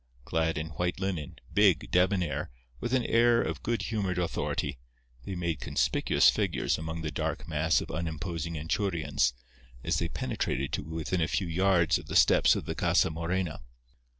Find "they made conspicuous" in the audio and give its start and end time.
5.25-6.27